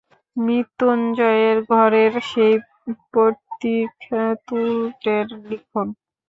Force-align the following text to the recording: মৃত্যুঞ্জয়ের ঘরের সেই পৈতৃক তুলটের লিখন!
মৃত্যুঞ্জয়ের 0.35 1.57
ঘরের 1.69 2.13
সেই 2.29 2.55
পৈতৃক 3.11 3.91
তুলটের 4.47 5.25
লিখন! 5.43 5.87